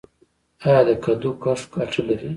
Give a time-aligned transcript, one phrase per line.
[0.65, 2.29] آیا د کدو کښت ګټه لري؟